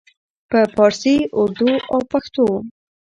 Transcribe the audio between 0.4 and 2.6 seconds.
په پارسي، اردو او پښتو